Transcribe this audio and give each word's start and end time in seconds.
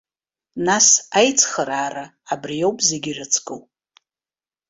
Нас 0.65 0.87
аицхыраара, 1.19 2.05
абри 2.31 2.57
ауп 2.65 2.77
зегьы 2.89 3.09
ирыцку. 3.11 3.57